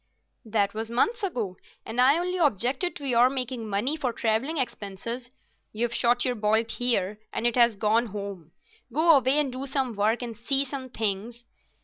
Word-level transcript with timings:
"That 0.45 0.73
was 0.73 0.89
months 0.89 1.21
ago, 1.21 1.57
and 1.85 2.01
I 2.01 2.17
only 2.17 2.39
objected 2.39 2.95
to 2.95 3.07
your 3.07 3.29
making 3.29 3.69
money 3.69 3.95
for 3.95 4.11
travelling 4.11 4.57
expenses. 4.57 5.29
You've 5.73 5.93
shot 5.93 6.25
your 6.25 6.33
bolt 6.33 6.71
here 6.71 7.19
and 7.31 7.45
it 7.45 7.53
has 7.55 7.75
gone 7.75 8.07
home. 8.07 8.51
Go 8.91 9.15
away 9.15 9.37
and 9.37 9.51
do 9.53 9.67
some 9.67 9.93
work, 9.93 10.23
and 10.23 10.35
see 10.35 10.65
some 10.65 10.89
things." 10.89 11.43